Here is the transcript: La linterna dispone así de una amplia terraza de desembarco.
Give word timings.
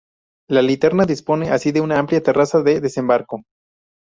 La 0.49 0.63
linterna 0.63 1.05
dispone 1.05 1.51
así 1.51 1.71
de 1.71 1.79
una 1.79 1.99
amplia 1.99 2.23
terraza 2.23 2.63
de 2.63 2.81
desembarco. 2.81 3.43